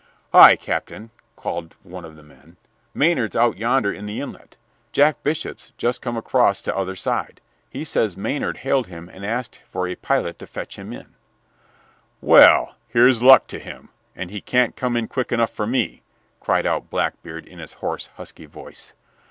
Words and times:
"Hi, 0.33 0.55
Captain!" 0.55 1.11
called 1.35 1.75
one 1.83 2.05
of 2.05 2.15
the 2.15 2.23
men, 2.23 2.57
"Maynard's 2.91 3.35
out 3.35 3.57
yonder 3.59 3.93
in 3.93 4.07
the 4.07 4.19
inlet. 4.19 4.57
Jack 4.91 5.21
Bishop's 5.21 5.73
just 5.77 6.01
come 6.01 6.17
across 6.17 6.59
from 6.59 6.73
t'other 6.73 6.95
side. 6.95 7.39
He 7.69 7.83
says 7.83 8.15
Mr. 8.15 8.17
Maynard 8.17 8.57
hailed 8.57 8.87
him 8.87 9.09
and 9.09 9.23
asked 9.23 9.61
for 9.69 9.87
a 9.87 9.93
pilot 9.93 10.39
to 10.39 10.47
fetch 10.47 10.79
him 10.79 10.91
in." 10.91 11.13
"Well, 12.19 12.77
here's 12.87 13.21
luck 13.21 13.45
to 13.49 13.59
him, 13.59 13.89
and 14.15 14.31
he 14.31 14.41
can't 14.41 14.75
come 14.75 14.97
in 14.97 15.07
quick 15.07 15.31
enough 15.31 15.51
for 15.53 15.67
me!" 15.67 16.01
cried 16.39 16.65
out 16.65 16.89
Blackbeard 16.89 17.45
in 17.45 17.59
his 17.59 17.73
hoarse, 17.73 18.07
husky 18.17 18.47
voice. 18.47 18.93